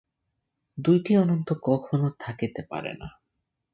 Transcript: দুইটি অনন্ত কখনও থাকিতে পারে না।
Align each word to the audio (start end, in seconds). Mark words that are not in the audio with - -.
দুইটি 0.77 1.11
অনন্ত 1.17 1.49
কখনও 1.61 2.09
থাকিতে 2.19 2.61
পারে 2.69 2.93
না। 2.93 3.07